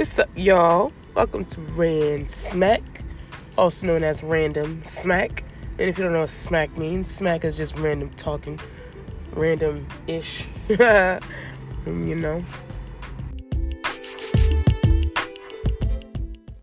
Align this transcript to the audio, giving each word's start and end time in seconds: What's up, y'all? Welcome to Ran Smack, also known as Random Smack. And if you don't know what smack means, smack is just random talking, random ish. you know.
What's 0.00 0.18
up, 0.18 0.30
y'all? 0.34 0.94
Welcome 1.14 1.44
to 1.44 1.60
Ran 1.60 2.26
Smack, 2.26 3.02
also 3.58 3.86
known 3.86 4.02
as 4.02 4.22
Random 4.22 4.82
Smack. 4.82 5.44
And 5.78 5.90
if 5.90 5.98
you 5.98 6.04
don't 6.04 6.14
know 6.14 6.20
what 6.20 6.30
smack 6.30 6.74
means, 6.78 7.10
smack 7.10 7.44
is 7.44 7.58
just 7.58 7.78
random 7.78 8.08
talking, 8.16 8.58
random 9.32 9.86
ish. 10.06 10.46
you 10.70 11.20
know. 11.84 12.42